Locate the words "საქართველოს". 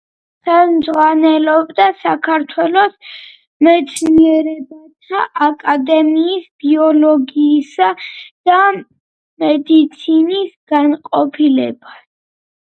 2.03-2.95